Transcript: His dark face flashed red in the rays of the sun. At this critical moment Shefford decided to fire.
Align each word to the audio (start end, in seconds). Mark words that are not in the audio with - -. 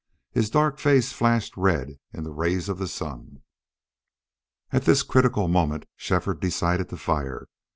His 0.31 0.49
dark 0.49 0.79
face 0.79 1.13
flashed 1.13 1.55
red 1.55 1.99
in 2.11 2.23
the 2.23 2.31
rays 2.31 2.69
of 2.69 2.79
the 2.79 2.87
sun. 2.87 3.43
At 4.71 4.81
this 4.85 5.03
critical 5.03 5.47
moment 5.47 5.85
Shefford 5.95 6.39
decided 6.39 6.89
to 6.89 6.97
fire. 6.97 7.45